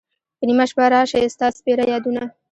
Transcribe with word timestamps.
په 0.37 0.43
نیمه 0.47 0.65
شپه 0.69 0.85
را 0.93 1.01
شی 1.11 1.25
ستا 1.33 1.47
سپیره 1.57 1.83
یادونه 1.91 2.23